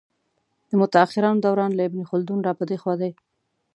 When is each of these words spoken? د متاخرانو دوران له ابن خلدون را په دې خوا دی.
د 0.69 0.71
متاخرانو 0.81 1.43
دوران 1.45 1.71
له 1.75 1.83
ابن 1.89 2.01
خلدون 2.09 2.39
را 2.47 2.53
په 2.59 2.63
دې 2.69 2.77
خوا 2.81 2.93
دی. 3.01 3.11